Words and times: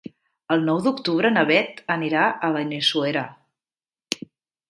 El 0.53 0.63
nou 0.69 0.79
d'octubre 0.85 1.31
na 1.33 1.43
Beth 1.51 1.83
anirà 1.97 2.23
a 2.49 2.51
Benissuera. 2.55 3.27